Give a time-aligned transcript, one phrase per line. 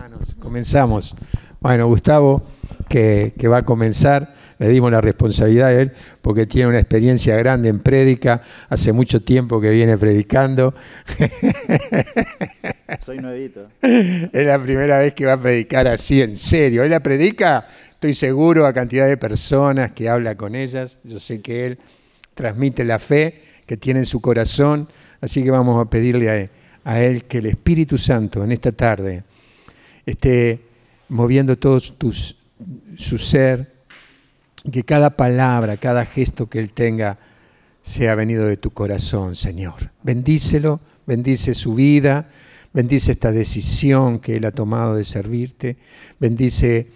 [0.00, 1.14] hermanos, comenzamos.
[1.60, 2.42] Bueno, Gustavo,
[2.88, 5.92] que, va a comenzar, le dimos la responsabilidad a él
[6.22, 8.40] porque tiene una experiencia grande en prédica,
[8.70, 10.72] hace mucho tiempo que viene predicando.
[13.00, 13.68] Soy nuevito.
[13.82, 16.82] Es la primera vez que va a predicar así, en serio.
[16.82, 20.98] Él la predica, estoy seguro, a cantidad de personas que habla con ellas.
[21.04, 21.78] Yo sé que él
[22.32, 24.88] transmite la fe que tiene en su corazón,
[25.20, 26.50] así que vamos a pedirle a él
[26.84, 29.24] a Él que el Espíritu Santo en esta tarde
[30.10, 30.60] esté
[31.08, 32.36] moviendo todo tus,
[32.96, 33.72] su ser,
[34.70, 37.18] que cada palabra, cada gesto que Él tenga
[37.82, 39.90] sea venido de tu corazón, Señor.
[40.02, 42.28] Bendícelo, bendice su vida,
[42.72, 45.76] bendice esta decisión que Él ha tomado de servirte,
[46.18, 46.88] bendice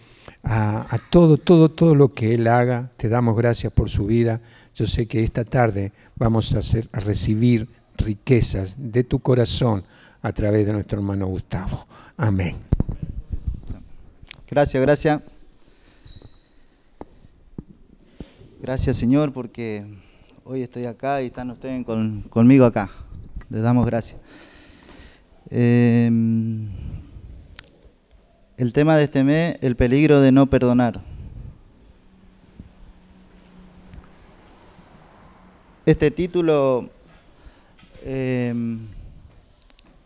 [0.43, 2.91] a, todo, todo, todo lo que Él haga.
[2.97, 4.41] Te damos gracias por su vida.
[4.75, 6.61] Yo sé que esta tarde vamos a
[6.99, 9.85] recibir riquezas de tu corazón
[10.23, 11.87] a través de nuestro hermano Gustavo.
[12.17, 12.74] Amén.
[14.55, 15.23] Gracias, gracias.
[18.63, 19.85] Gracias Señor porque
[20.45, 21.85] hoy estoy acá y están ustedes
[22.31, 22.89] conmigo acá.
[23.51, 24.21] Les damos gracias.
[25.51, 26.69] Em,
[28.57, 31.03] el tema de este mes, el peligro de no perdonar.
[35.85, 36.89] Este título
[38.05, 38.87] Em,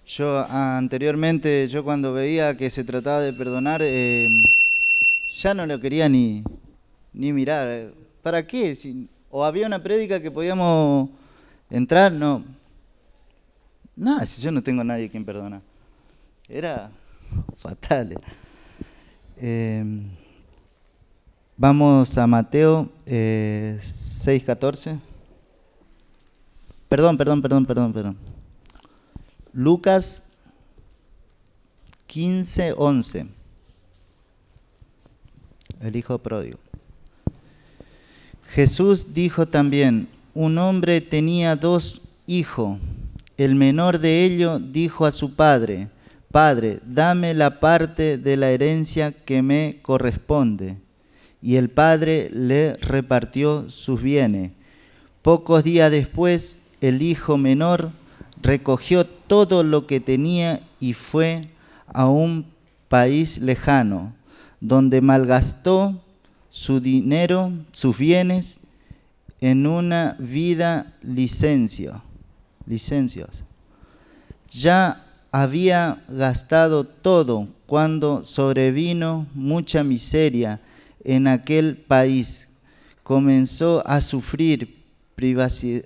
[0.08, 4.42] yo anteriormente, yo cuando veía que se trataba de perdonar, em,
[5.36, 6.42] ya no lo quería ni,
[7.12, 7.92] ni mirar.
[8.22, 8.76] ¿Para qué?
[9.30, 11.10] O había una prédica que podíamos
[11.70, 12.42] entrar, no.
[13.94, 15.60] Nada, si yo no tengo nadie quien perdonar.
[16.48, 16.90] Era
[17.58, 18.16] fatal.
[19.36, 20.08] Em,
[21.54, 24.98] vamos a Mateo eh, 6.14.
[26.88, 28.38] Perdón, perdón, perdón, perdón, perdón.
[29.58, 30.22] Lucas
[32.06, 33.26] 15, 11.
[35.80, 36.58] El hijo pródigo.
[38.50, 42.78] Jesús dijo también, un hombre tenía dos hijos.
[43.36, 45.88] El menor de ellos dijo a su padre,
[46.30, 50.76] Padre, dame la parte de la herencia que me corresponde.
[51.42, 54.52] Y el padre le repartió sus bienes.
[55.20, 57.91] Pocos días después, el hijo menor
[58.43, 61.43] recogió todo lo que tenía y fue
[61.87, 62.47] a un
[62.88, 64.15] país lejano,
[64.60, 66.00] donde malgastó
[66.50, 68.59] su dinero, sus bienes,
[69.41, 72.03] en una vida licencio,
[72.66, 73.44] licencios.
[74.50, 80.60] Ya había gastado todo cuando sobrevino mucha miseria
[81.04, 82.48] en aquel país.
[83.03, 84.82] Comenzó a sufrir
[85.15, 85.84] privacidad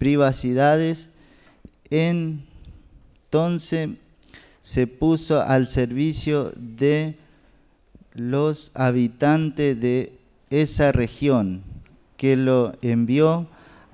[0.00, 1.10] privacidades,
[1.90, 3.90] entonces
[4.60, 7.16] se puso al servicio de
[8.14, 10.12] los habitantes de
[10.50, 11.62] esa región,
[12.16, 13.46] que lo envió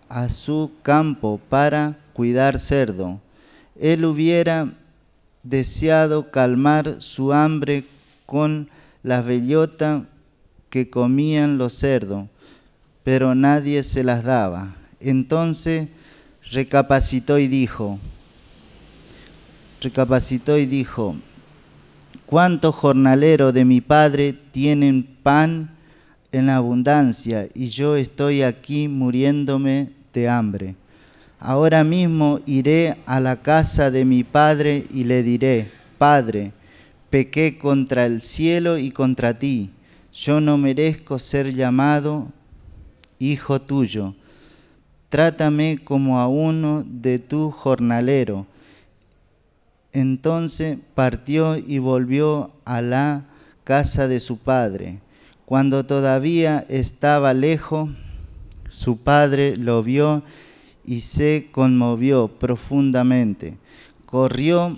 [0.08, 3.20] a su campo para cuidar cerdo.
[3.78, 4.72] Él hubiera
[5.42, 7.84] deseado calmar su hambre
[8.24, 8.68] con
[9.02, 10.04] la bellota
[10.70, 12.26] que comían los cerdos,
[13.04, 14.74] pero nadie se las daba.
[14.98, 15.88] Entonces
[16.52, 17.98] recapacitó y dijo,
[19.80, 21.16] recapacitó y dijo,
[22.24, 25.70] ¿cuántos jornaleros de mi padre tienen pan
[26.32, 30.74] en abundancia y yo estoy aquí muriéndome de hambre?
[31.38, 36.52] Ahora mismo iré a la casa de mi padre y le diré, Padre,
[37.10, 39.70] pequé contra el cielo y contra ti,
[40.12, 42.28] yo no merezco ser llamado
[43.18, 44.14] hijo tuyo
[45.16, 48.46] trátame como a uno de tu jornalero.
[49.94, 53.24] Entonces partió y volvió a la
[53.64, 54.98] casa de su padre.
[55.46, 57.88] Cuando todavía estaba lejos,
[58.68, 60.22] su padre lo vio
[60.84, 63.56] y se conmovió profundamente.
[64.04, 64.76] Corrió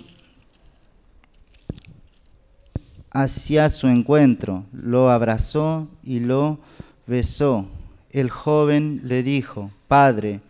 [3.11, 6.59] hacia su encuentro, lo abrazó y lo
[7.07, 7.67] besó.
[8.11, 10.41] El joven le dijo, Padre,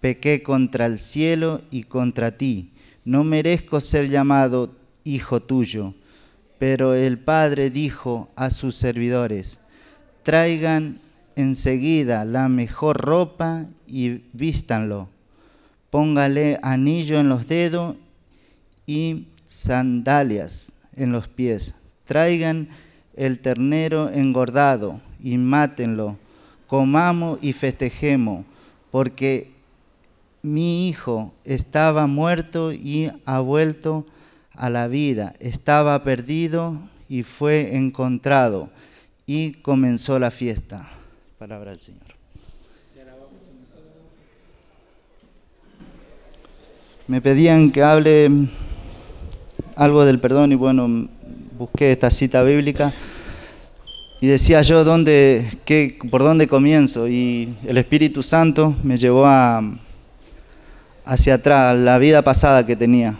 [0.00, 2.72] pequé contra el cielo y contra ti,
[3.04, 4.74] no merezco ser llamado
[5.04, 5.94] hijo tuyo.
[6.58, 9.58] Pero el Padre dijo a sus servidores,
[10.22, 10.98] traigan
[11.34, 15.08] enseguida la mejor ropa y vístanlo.
[15.88, 17.96] Póngale anillo en los dedos
[18.86, 21.74] y sandalias en los pies.
[22.04, 22.68] Traigan
[23.16, 26.16] el ternero engordado y mátenlo.
[26.70, 28.44] Comamos y festejemos
[28.92, 29.50] porque
[30.40, 34.06] mi hijo estaba muerto y ha vuelto
[34.52, 35.34] a la vida.
[35.40, 38.70] Estaba perdido y fue encontrado.
[39.26, 40.88] Y comenzó la fiesta.
[41.40, 42.06] Palabra del Señor.
[47.08, 48.30] Me pedían que hable
[49.74, 51.08] algo del perdón y bueno,
[51.58, 52.94] busqué esta cita bíblica
[54.20, 59.62] y decía yo dónde, qué, por dónde comienzo y el Espíritu Santo me llevó a,
[61.06, 63.16] hacia atrás, la vida pasada que tenía.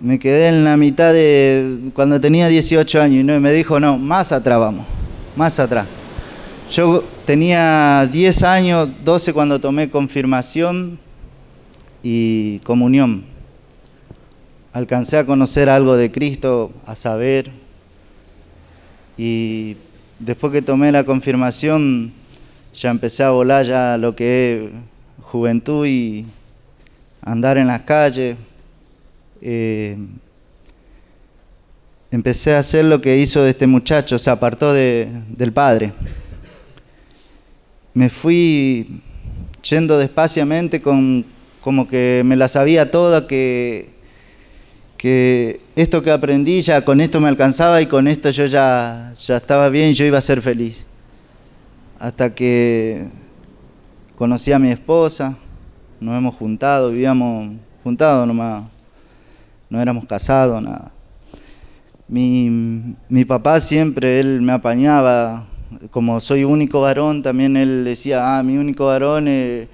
[0.00, 3.98] Me quedé en la mitad de cuando tenía 18 años y no, me dijo, no,
[3.98, 4.86] más atrás vamos,
[5.36, 5.86] más atrás.
[6.72, 10.98] Yo tenía 10 años, 12 cuando tomé confirmación
[12.02, 13.24] y comunión.
[14.72, 17.59] Alcancé a conocer algo de Cristo, a saber.
[19.22, 19.76] Y
[20.18, 22.10] después que tomé la confirmación,
[22.74, 24.70] ya empecé a volar ya lo que es
[25.24, 26.24] juventud y
[27.20, 28.38] andar en las calles.
[29.42, 29.98] Eh,
[32.10, 35.92] empecé a hacer lo que hizo este muchacho, se apartó del padre.
[37.92, 39.02] Me fui
[39.68, 41.26] yendo despaciamente con
[41.60, 43.90] como que me la sabía toda, que,
[45.00, 49.38] que esto que aprendí ya con esto me alcanzaba y con esto yo ya, ya
[49.38, 50.84] estaba bien, yo iba a ser feliz.
[51.98, 53.06] Hasta que
[54.14, 55.38] conocí a mi esposa,
[56.00, 58.64] nos hemos juntado, vivíamos juntados nomás,
[59.70, 60.92] no éramos casados, nada.
[62.06, 65.46] Mi, mi papá siempre, él me apañaba,
[65.90, 69.66] como soy único varón, también él decía, ah, mi único varón es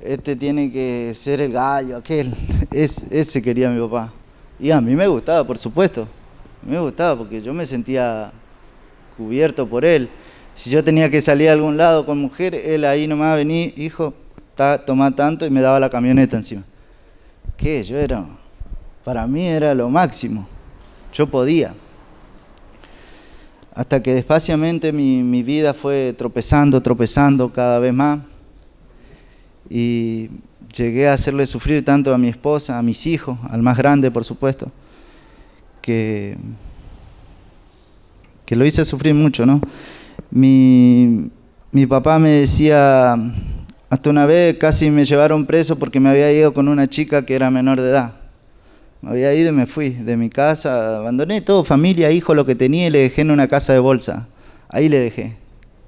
[0.00, 2.34] este tiene que ser el gallo, aquel.
[2.72, 4.12] Es, ese quería mi papá.
[4.62, 6.06] Y a mí me gustaba, por supuesto.
[6.64, 8.30] Me gustaba porque yo me sentía
[9.16, 10.08] cubierto por él.
[10.54, 14.14] Si yo tenía que salir a algún lado con mujer, él ahí nomás venía, hijo,
[14.86, 16.62] toma tanto y me daba la camioneta encima.
[17.56, 17.82] ¿Qué?
[17.82, 18.24] Yo era,
[19.02, 20.46] para mí era lo máximo.
[21.12, 21.74] Yo podía.
[23.74, 28.20] Hasta que despaciamente mi, mi vida fue tropezando, tropezando cada vez más
[29.68, 30.30] y
[30.72, 34.24] llegué a hacerle sufrir tanto a mi esposa, a mis hijos, al más grande por
[34.24, 34.70] supuesto,
[35.80, 36.36] que,
[38.46, 39.60] que lo hice sufrir mucho, ¿no?
[40.30, 41.30] Mi,
[41.70, 43.16] mi papá me decía,
[43.90, 47.34] hasta una vez casi me llevaron preso porque me había ido con una chica que
[47.34, 48.14] era menor de edad.
[49.02, 52.54] Me había ido y me fui de mi casa, abandoné todo, familia, hijo, lo que
[52.54, 54.28] tenía y le dejé en una casa de bolsa.
[54.68, 55.36] Ahí le dejé,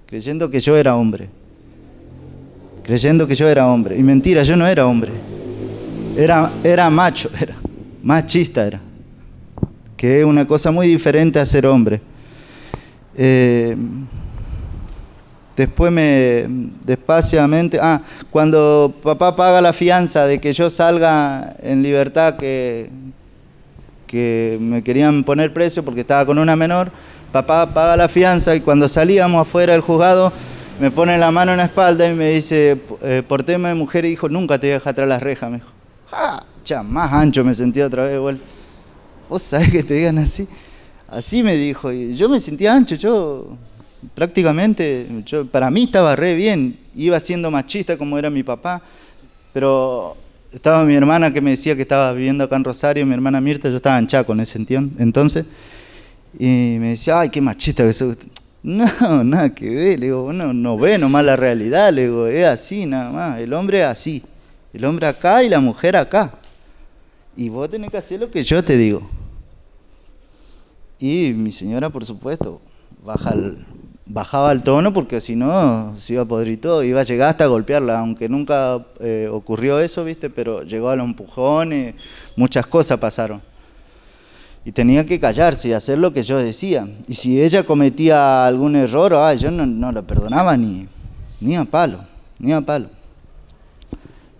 [0.06, 1.30] creyendo que yo era hombre
[2.84, 3.98] creyendo que yo era hombre.
[3.98, 5.10] Y mentira, yo no era hombre.
[6.16, 7.56] Era, era macho, era
[8.02, 8.80] machista era.
[9.96, 12.00] Que es una cosa muy diferente a ser hombre.
[13.16, 13.76] Eh,
[15.56, 16.44] después me,
[16.84, 22.90] despaciamente, ah, cuando papá paga la fianza de que yo salga en libertad, que,
[24.06, 26.90] que me querían poner precio porque estaba con una menor,
[27.32, 30.32] papá paga la fianza y cuando salíamos afuera del juzgado,
[30.80, 34.04] me pone la mano en la espalda y me dice, eh, por tema de mujer,
[34.04, 35.70] hijo, nunca te voy a dejar atrás las rejas, me dijo.
[36.10, 36.44] ¡Ja!
[36.64, 38.44] Ya, más ancho me sentía otra vez de vuelta.
[39.28, 40.48] ¿Vos sabés que te digan así?
[41.08, 43.56] Así me dijo, y yo me sentía ancho, yo
[44.14, 48.82] prácticamente, yo, para mí estaba re bien, iba siendo machista como era mi papá,
[49.52, 50.16] pero
[50.52, 53.68] estaba mi hermana que me decía que estaba viviendo acá en Rosario, mi hermana Mirta,
[53.68, 54.64] yo estaba en Chaco en ese
[54.98, 55.46] entonces,
[56.38, 58.16] y me decía, ay, qué machista que sos.
[58.64, 58.86] No,
[59.24, 62.86] nada que ver, le digo, no, no ve nomás la realidad, le digo, es así
[62.86, 64.22] nada más, el hombre es así,
[64.72, 66.32] el hombre acá y la mujer acá.
[67.36, 69.06] Y vos tenés que hacer lo que yo te digo.
[70.98, 72.62] Y mi señora, por supuesto,
[73.04, 73.34] baja
[74.06, 77.44] bajaba el tono porque si no se iba a podrir todo, iba a llegar hasta
[77.46, 80.30] golpearla, aunque nunca eh, ocurrió eso, ¿viste?
[80.30, 81.96] Pero llegó a los empujones,
[82.34, 83.42] muchas cosas pasaron
[84.64, 86.86] y tenía que callarse y hacer lo que yo decía.
[87.06, 90.88] Y si ella cometía algún error, ah, yo no, no lo perdonaba ni,
[91.40, 92.00] ni a palo,
[92.38, 92.88] ni a palo.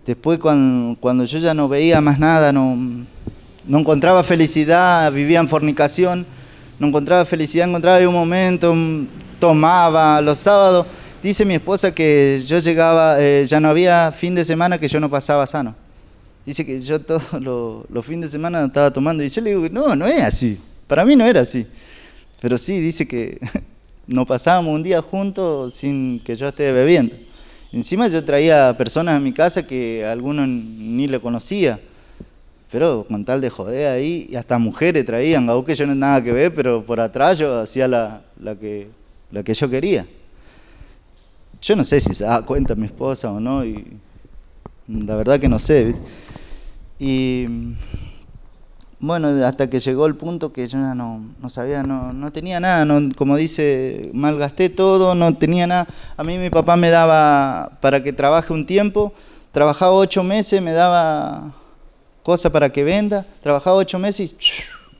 [0.05, 2.77] Después cuando, yo ya no veía más nada, no,
[3.67, 6.25] encontraba felicidad, vivía en fornicación,
[6.79, 8.75] no encontraba felicidad, encontraba un momento,
[9.39, 10.85] tomaba los sábados.
[11.23, 14.99] Dice mi esposa que yo llegaba, eh, ya no había fin de semana que yo
[14.99, 15.75] no pasaba sano.
[16.45, 19.95] Dice que yo todos los fines de semana estaba tomando y yo le digo, no,
[19.95, 20.59] no es así.
[20.87, 21.65] Para mí no era así.
[22.41, 23.39] Pero sí, dice que
[24.07, 27.15] no pasábamos un día juntos sin que yo esté bebiendo.
[27.71, 31.79] Encima yo traía personas a mi casa que algunos ni le conocía.
[32.71, 36.31] Pero con tal de joder ahí, y hasta mujeres traían, aunque yo no nada que
[36.31, 38.87] ver, pero por atrás yo hacía la, la, que,
[39.31, 40.05] la que yo quería.
[41.61, 43.85] Yo no sé si se da cuenta mi esposa o no, y
[44.87, 45.95] la verdad que no sé.
[46.99, 47.47] Y
[48.99, 52.85] bueno, hasta que llegó el punto que yo no, no sabía, no, no tenía nada,
[52.85, 55.87] no, como dice, malgasté todo, no tenía nada.
[56.15, 59.13] A mí mi papá me daba para que trabaje un tiempo,
[59.51, 61.53] trabajaba ocho meses, me daba
[62.23, 64.47] cosas para que venda, trabajaba ocho meses y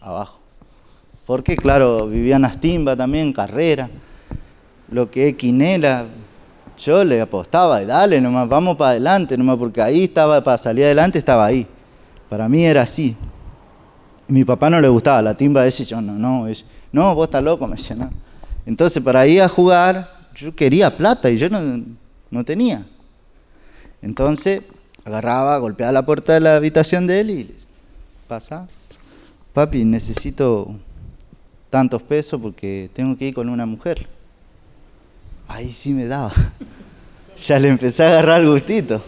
[0.02, 0.40] abajo.
[1.25, 3.90] Porque claro, vivía en Astimba también, carrera,
[4.92, 6.06] lo que es quinela,
[6.78, 11.18] yo le apostaba, dale nomás, vamos para adelante nomás, porque ahí estaba, para salir adelante
[11.18, 11.66] estaba ahí.
[12.29, 13.15] Para mí era así.
[14.27, 17.44] Mi papá no le gustaba la timba ese, yo no, no, es, no, vos estás
[17.44, 18.10] loco, me decía.
[18.65, 21.84] Entonces para ir a jugar, yo quería plata y yo no,
[22.32, 22.86] no tenía.
[24.01, 24.63] Entonces
[25.03, 27.55] agarraba, golpeaba la puerta de la habitación de él y le
[28.27, 28.67] pasa,
[29.53, 30.75] papi, necesito
[31.70, 34.08] tantos pesos porque tengo que ir con una mujer.
[35.48, 36.32] Ahí sí me daba.
[37.38, 39.01] Ya le empecé a agarrar el gustito.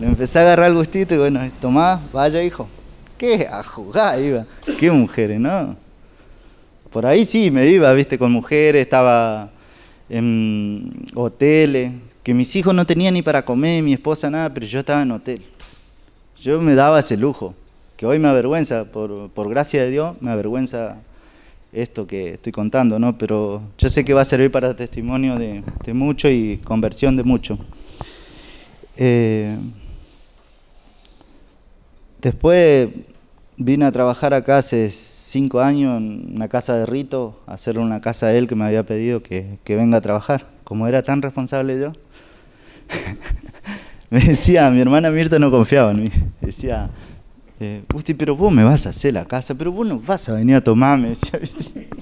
[0.00, 2.68] Le empecé a agarrar el gustito y bueno, tomá, vaya hijo.
[3.18, 3.46] ¿Qué?
[3.50, 4.46] A jugar iba.
[4.78, 5.76] ¿Qué mujeres, no?
[6.90, 9.50] Por ahí sí me iba, viste, con mujeres, estaba
[10.08, 14.80] en hoteles, que mis hijos no tenían ni para comer, mi esposa nada, pero yo
[14.80, 15.42] estaba en hotel.
[16.40, 17.54] Yo me daba ese lujo,
[17.96, 20.96] que hoy me avergüenza, por, por gracia de Dios, me avergüenza
[21.72, 23.16] esto que estoy contando, ¿no?
[23.16, 27.22] Pero yo sé que va a servir para testimonio de, de mucho y conversión de
[27.22, 27.58] mucho.
[28.96, 29.56] Eh,
[32.22, 32.88] después
[33.56, 38.00] vine a trabajar acá hace cinco años en una casa de Rito, a hacerle una
[38.00, 40.46] casa a él que me había pedido que, que venga a trabajar.
[40.64, 41.92] Como era tan responsable yo,
[44.10, 46.10] me decía, mi hermana Mirta no confiaba en mí.
[46.40, 46.88] Decía,
[47.60, 50.34] eh, Gusti, pero vos me vas a hacer la casa, pero vos no vas a
[50.34, 51.10] venir a tomarme.
[51.10, 51.88] Decía, ¿viste?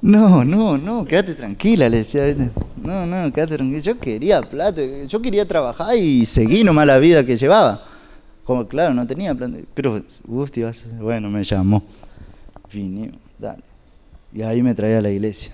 [0.00, 2.24] No, no, no, quédate tranquila, le decía.
[2.26, 2.50] ¿viste?
[2.80, 3.82] No, no, quédate tranquila.
[3.82, 7.82] Yo quería plata, yo quería trabajar y seguí nomás la vida que llevaba.
[8.68, 9.58] Claro, no tenía plata.
[9.74, 10.62] Pero Gusti,
[11.00, 11.82] bueno, me llamó.
[12.72, 13.62] Vinimos, dale.
[14.32, 15.52] Y ahí me traía a la iglesia.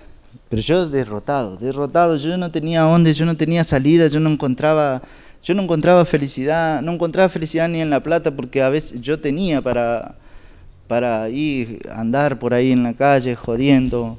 [0.49, 5.01] Pero yo derrotado, derrotado, yo no tenía dónde, yo no tenía salida, yo no encontraba,
[5.43, 9.19] yo no encontraba felicidad, no encontraba felicidad ni en la plata porque a veces yo
[9.19, 10.15] tenía para,
[10.87, 14.17] para ir andar por ahí en la calle jodiendo.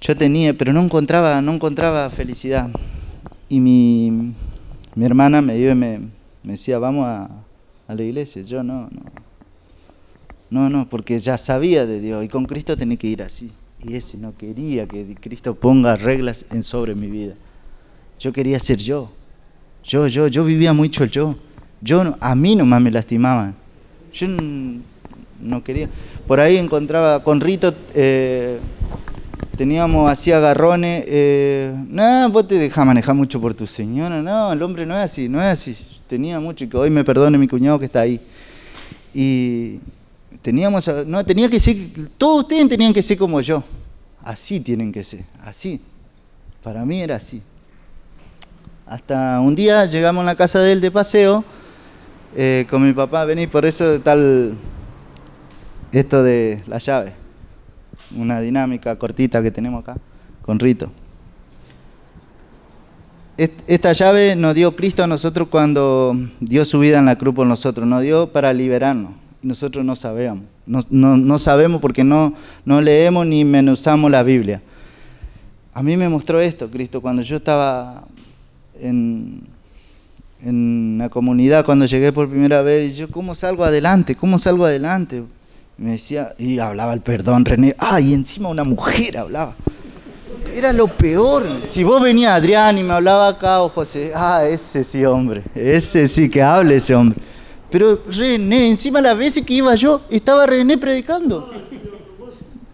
[0.00, 2.68] Yo tenía, pero no encontraba, no encontraba felicidad.
[3.48, 4.34] Y mi,
[4.94, 5.98] mi hermana me iba y me,
[6.42, 7.30] me decía, vamos a,
[7.88, 8.42] a la iglesia.
[8.42, 9.24] Yo no, no.
[10.50, 13.50] No, no, porque ya sabía de Dios y con Cristo tenía que ir así.
[13.82, 17.34] Y ese no quería que Cristo ponga reglas en sobre mi vida.
[18.20, 19.10] Yo quería ser yo.
[19.82, 21.36] Yo, yo, yo vivía mucho el yo.
[21.80, 23.54] Yo, a mí nomás me lastimaban.
[24.12, 24.28] Yo
[25.40, 25.88] no quería.
[26.26, 28.58] Por ahí encontraba con Rito, eh,
[29.56, 31.04] teníamos así agarrones.
[31.06, 34.22] Eh, no, vos te dejas manejar mucho por tu señora.
[34.22, 35.76] No, el hombre no es así, no es así.
[36.14, 38.20] Tenía mucho y que hoy me perdone mi cuñado que está ahí.
[39.12, 39.80] Y
[40.42, 41.76] teníamos, no, tenía que ser,
[42.16, 43.64] todos ustedes tenían que ser como yo.
[44.22, 45.80] Así tienen que ser, así.
[46.62, 47.42] Para mí era así.
[48.86, 51.44] Hasta un día llegamos a la casa de él de paseo
[52.36, 54.54] eh, con mi papá, vení, por eso tal
[55.90, 57.12] esto de la llave.
[58.16, 59.96] Una dinámica cortita que tenemos acá
[60.42, 60.92] con Rito.
[63.36, 67.34] Est- Esta llave nos dio Cristo a nosotros cuando dio su vida en la cruz
[67.34, 69.12] por nosotros, nos dio para liberarnos.
[69.42, 72.32] Nosotros no sabíamos, no, sabemos porque no,
[72.64, 74.62] no leemos ni menuzamos la Biblia.
[75.74, 78.04] A mí me mostró esto Cristo cuando yo estaba
[78.80, 79.42] en,
[80.42, 84.14] en la comunidad, cuando llegué por primera vez, yo, ¿cómo salgo adelante?
[84.14, 85.22] ¿Cómo salgo adelante?
[85.76, 89.56] Me decía, y hablaba el perdón, René, ay, y encima una mujer hablaba.
[90.54, 91.44] Era lo peor.
[91.68, 96.06] Si vos venías Adrián y me hablaba acá o José, ah, ese sí, hombre, ese
[96.06, 97.18] sí que hable ese hombre.
[97.70, 101.50] Pero René, encima las veces que iba yo, estaba René predicando.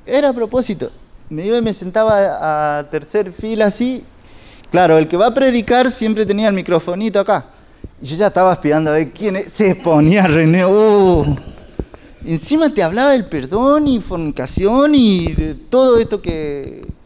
[0.04, 0.90] Era a propósito.
[1.30, 4.04] Me iba y me sentaba a tercer fila así.
[4.70, 7.46] Claro, el que va a predicar siempre tenía el microfonito acá.
[8.02, 9.46] Yo ya estaba espiando a ver quién es.
[9.46, 10.66] Se ponía René.
[10.66, 11.34] uh.
[12.26, 16.99] Encima te hablaba del perdón y fornicación y de todo esto que...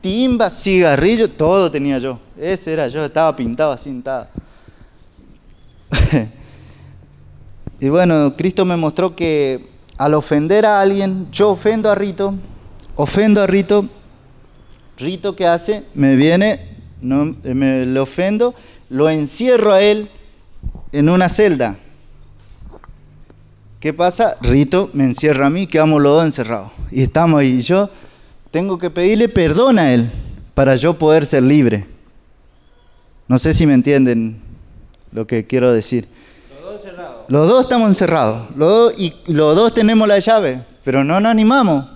[0.00, 2.18] Timba, cigarrillo, todo tenía yo.
[2.38, 4.28] Ese era yo, estaba pintado así, sentado.
[7.80, 12.34] y bueno, Cristo me mostró que al ofender a alguien, yo ofendo a Rito,
[12.94, 13.86] ofendo a Rito,
[14.96, 15.84] Rito ¿qué hace?
[15.94, 18.54] Me viene, eh, me lo ofendo,
[18.90, 20.08] lo encierro a él
[20.92, 21.76] en una celda.
[23.80, 24.36] ¿Qué pasa?
[24.40, 26.72] Rito me encierra a mí, quedamos los dos encerrados.
[26.90, 27.60] Y estamos ahí.
[27.60, 27.90] Yo
[28.50, 30.10] tengo que pedirle perdón a él
[30.54, 31.86] para yo poder ser libre.
[33.26, 34.40] No sé si me entienden
[35.12, 36.06] lo que quiero decir.
[36.50, 37.24] Los dos encerrados.
[37.28, 41.30] los dos estamos encerrados, los dos, y los dos tenemos la llave, pero no nos
[41.30, 41.86] animamos.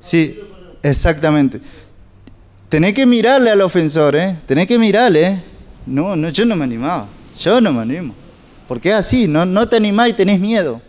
[0.00, 0.38] Sí,
[0.82, 1.60] exactamente.
[2.68, 4.36] Tenés que mirarle al ofensor, ¿eh?
[4.46, 5.42] Tenés que mirarle.
[5.86, 7.06] No, no, yo no me animaba,
[7.38, 8.14] yo no me animo.
[8.68, 10.80] Porque es así, no, no te animás y tenés miedo.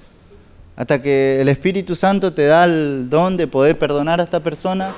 [0.75, 4.94] Hasta que el Espíritu Santo te da el don de poder perdonar a esta persona,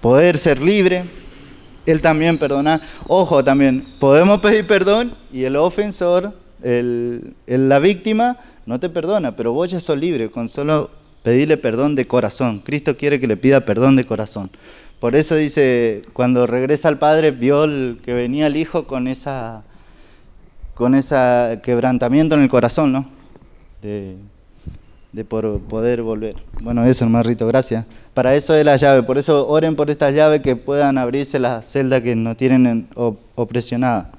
[0.00, 1.04] poder ser libre,
[1.86, 2.80] Él también perdonar.
[3.06, 9.52] Ojo también, podemos pedir perdón y el ofensor, el, la víctima, no te perdona, pero
[9.52, 10.90] vos ya sos libre con solo
[11.22, 12.60] pedirle perdón de corazón.
[12.60, 14.50] Cristo quiere que le pida perdón de corazón.
[14.98, 17.66] Por eso dice, cuando regresa al Padre, vio
[18.02, 19.62] que venía el Hijo con esa
[20.74, 23.06] con ese quebrantamiento en el corazón, ¿no?
[25.14, 26.34] De por poder volver.
[26.60, 27.86] Bueno, eso, hermano Rito, gracias.
[28.14, 31.64] Para eso es la llave, por eso oren por estas llaves que puedan abrirse las
[31.70, 32.88] celdas que no tienen
[33.36, 34.10] opresionada.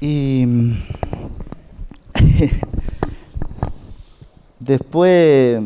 [0.00, 0.46] Y
[4.60, 5.60] después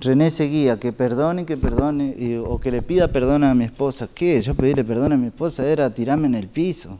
[0.00, 4.08] René seguía, que perdone, que perdone, o que le pida perdón a mi esposa.
[4.14, 4.40] ¿Qué?
[4.40, 6.96] Yo pedirle perdón a mi esposa era tirarme en el piso,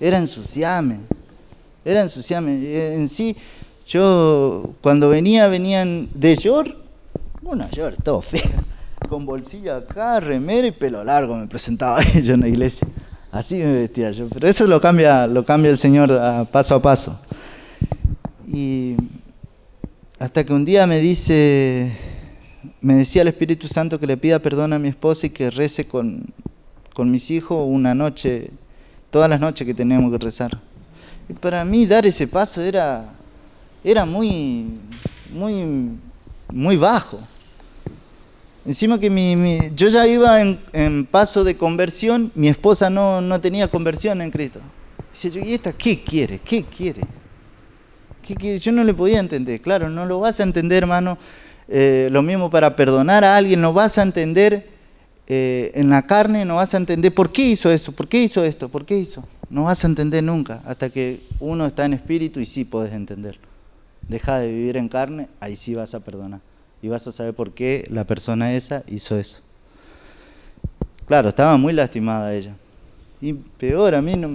[0.00, 1.00] era ensuciarme,
[1.84, 2.94] era ensuciarme.
[2.94, 3.36] En sí,
[3.88, 6.76] yo cuando venía, venían de York,
[7.42, 8.62] una York todo fea,
[9.08, 12.86] con bolsillo acá, remero y pelo largo, me presentaba yo en la iglesia.
[13.32, 16.10] Así me vestía yo, pero eso lo cambia, lo cambia el Señor
[16.48, 17.18] paso a paso.
[18.46, 18.96] Y
[20.18, 21.90] hasta que un día me dice,
[22.82, 25.86] me decía el Espíritu Santo que le pida perdón a mi esposa y que rece
[25.86, 26.26] con,
[26.94, 28.50] con mis hijos una noche,
[29.10, 30.58] todas las noches que teníamos que rezar.
[31.28, 33.17] Y para mí dar ese paso era
[33.84, 34.66] era muy,
[35.32, 35.90] muy,
[36.52, 37.20] muy bajo.
[38.66, 43.68] Encima que mi, yo ya iba en, paso de conversión, mi esposa no, no tenía
[43.68, 44.60] conversión en Cristo.
[45.12, 46.38] Dice yo, ¿y esta qué quiere?
[46.40, 47.02] ¿Qué quiere?
[48.26, 48.58] ¿Qué quiere?
[48.58, 49.60] Yo no le podía entender.
[49.60, 51.16] Claro, no lo vas a entender, hermano.
[51.66, 54.66] Eh, lo mismo para perdonar a alguien, no vas a entender
[55.26, 58.44] eh, en la carne, no vas a entender por qué hizo eso, por qué hizo
[58.44, 59.24] esto, por qué hizo.
[59.48, 63.38] No vas a entender nunca hasta que uno está en espíritu y sí puedes entender
[64.08, 66.40] deja de vivir en carne, ahí sí vas a perdonar.
[66.82, 69.38] Y vas a saber por qué la persona esa hizo eso.
[71.06, 72.54] Claro, estaba muy lastimada ella.
[73.20, 74.28] Y peor, a mí no,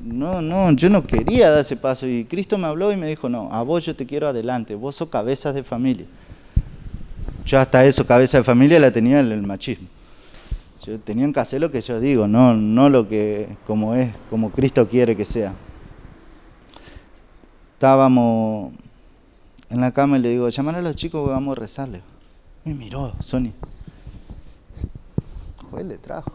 [0.00, 2.06] no, no, yo no quería dar ese paso.
[2.06, 4.96] Y Cristo me habló y me dijo, no, a vos yo te quiero adelante, vos
[4.96, 6.06] sos cabezas de familia.
[7.46, 9.86] Yo hasta eso, cabeza de familia, la tenía el, el machismo.
[10.84, 14.50] Yo tenía que hacer lo que yo digo, no, no lo que como es, como
[14.50, 15.54] Cristo quiere que sea
[17.78, 18.72] estábamos
[19.70, 22.02] en la cama y le digo, llamar a los chicos que vamos a rezarle.
[22.64, 23.52] Me miró, Sony.
[25.70, 26.32] Joder, le trajo.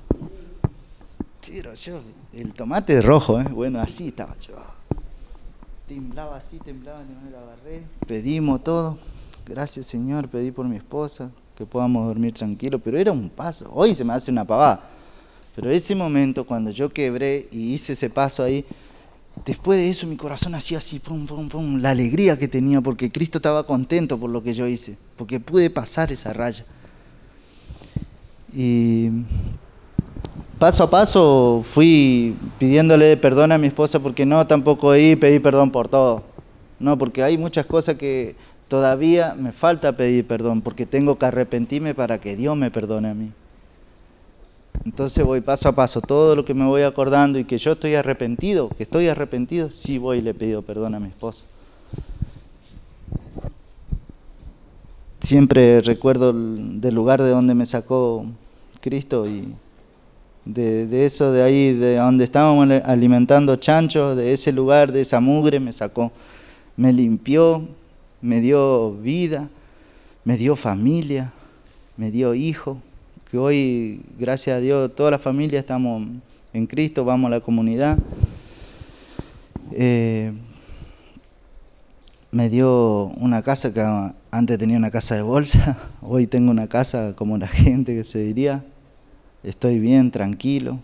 [1.41, 1.99] Tiro yo,
[2.31, 3.43] el tomate rojo, ¿eh?
[3.43, 4.53] bueno, así estaba yo.
[5.85, 7.83] Temblaba así, temblaba, me lo agarré.
[8.07, 8.97] Pedimos todo.
[9.45, 13.69] Gracias, Señor, pedí por mi esposa, que podamos dormir tranquilo, pero era un paso.
[13.73, 14.89] Hoy se me hace una pavada.
[15.57, 18.65] Pero ese momento, cuando yo quebré y hice ese paso ahí,
[19.45, 23.09] Después de eso mi corazón hacía así, pum, pum, pum, la alegría que tenía porque
[23.09, 26.65] Cristo estaba contento por lo que yo hice, porque pude pasar esa raya.
[28.53, 29.09] Y
[30.59, 35.71] paso a paso fui pidiéndole perdón a mi esposa porque no tampoco ahí pedí perdón
[35.71, 36.23] por todo.
[36.79, 38.35] No, porque hay muchas cosas que
[38.67, 43.13] todavía me falta pedir perdón, porque tengo que arrepentirme para que Dios me perdone a
[43.13, 43.31] mí.
[44.85, 47.95] Entonces voy paso a paso, todo lo que me voy acordando y que yo estoy
[47.95, 51.45] arrepentido, que estoy arrepentido, sí voy y le pido perdón a mi esposa.
[55.21, 58.25] Siempre recuerdo del lugar de donde me sacó
[58.81, 59.53] Cristo y
[60.43, 65.61] de, eso de ahí, de donde estábamos alimentando chanchos, de ese lugar, de esa mugre,
[65.61, 66.11] me sacó,
[66.75, 67.65] me limpió,
[68.21, 69.49] me dio vida,
[70.25, 71.31] me dio familia,
[71.95, 72.81] me dio hijo
[73.33, 76.03] que hoy, gracias a Dios, toda la familia estamos
[76.53, 77.97] en Cristo, vamos a la comunidad.
[79.71, 80.31] Eh,
[82.29, 83.83] me dio una casa que
[84.29, 88.19] antes tenía una casa de bolsa, hoy tengo una casa como la gente que se
[88.19, 88.63] diría.
[89.41, 90.77] Estoy bien, tranquilo,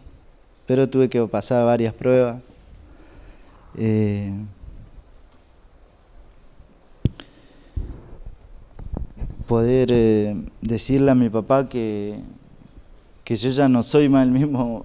[0.66, 2.42] pero tuve que pasar varias pruebas.
[3.78, 4.34] Eh,
[9.46, 12.20] poder eh, decirle a mi papá que
[13.30, 14.84] que yo ya no soy más el mismo.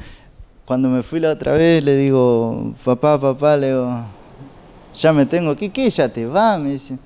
[0.64, 3.90] Cuando me fui la otra vez le digo, papá, papá, le digo,
[4.94, 5.90] ya me tengo ¿Qué, ¿qué?
[5.90, 6.56] ¿Ya te va?
[6.56, 7.00] Me dice,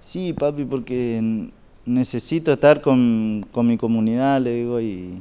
[0.00, 1.50] sí, papi, porque
[1.84, 5.20] necesito estar con, mi comunidad, le digo, y,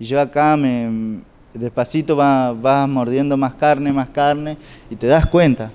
[0.00, 1.20] yo acá me,
[1.54, 4.56] despacito vas, vas mordiendo más carne, más carne,
[4.90, 5.70] y te das cuenta.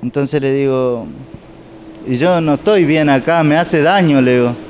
[0.00, 1.06] Entonces le digo,
[2.06, 4.67] y yo no estoy bien acá, me hace daño, le digo.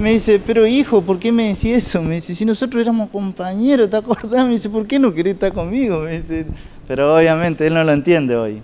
[0.00, 2.02] Me dice, pero hijo, ¿por qué me decís eso?
[2.02, 4.46] Me dice, si nosotros éramos compañeros, ¿te acordás?
[4.46, 6.00] Me dice, ¿por qué no querés estar conmigo?
[6.00, 6.46] Me dice,
[6.88, 8.62] pero obviamente él no lo entiende hoy,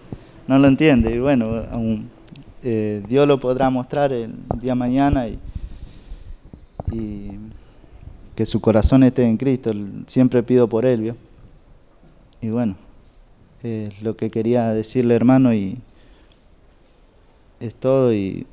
[0.48, 1.14] no lo entiende.
[1.14, 2.08] Y bueno, aún,
[2.62, 5.38] eh, Dios lo podrá mostrar el día mañana y,
[6.90, 7.32] y
[8.34, 9.72] que su corazón esté en Cristo.
[10.06, 11.14] Siempre pido por él.
[12.40, 12.76] Y bueno,
[13.62, 15.76] es lo que quería decirle, hermano, y
[17.60, 18.14] es todo.
[18.14, 18.46] Y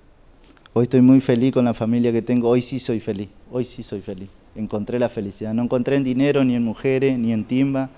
[0.73, 2.49] hoy estoy muy feliz con la familia que tengo.
[2.49, 4.29] Hoy sí soy feliz, hoy sí soy feliz.
[4.55, 5.53] Encontré la felicidad.
[5.53, 7.89] No encontré en dinero, ni en mujeres, ni en timba,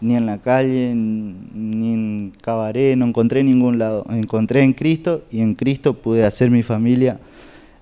[0.00, 4.04] ni en la calle, ni en cabaret, no encontré en ningún lado.
[4.10, 7.18] Encontré en Cristo y en Cristo pude hacer mi familia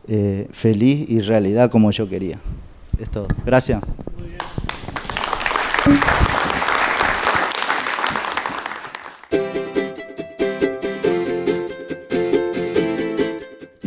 [0.09, 2.39] eh, feliz y realidad como yo quería.
[2.99, 3.27] Es todo.
[3.45, 3.81] Gracias.